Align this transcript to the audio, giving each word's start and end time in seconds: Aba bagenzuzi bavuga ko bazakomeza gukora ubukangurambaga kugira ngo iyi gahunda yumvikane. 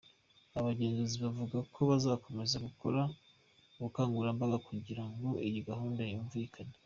Aba 0.57 0.67
bagenzuzi 0.67 1.15
bavuga 1.25 1.57
ko 1.73 1.79
bazakomeza 1.91 2.55
gukora 2.67 3.01
ubukangurambaga 3.77 4.57
kugira 4.67 5.03
ngo 5.09 5.29
iyi 5.47 5.59
gahunda 5.69 6.01
yumvikane. 6.11 6.73